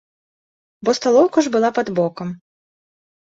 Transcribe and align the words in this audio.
Бо 0.87 0.95
сталоўка 0.99 1.43
ж 1.47 1.53
была 1.55 1.69
пад 1.77 1.87
бокам. 1.99 2.31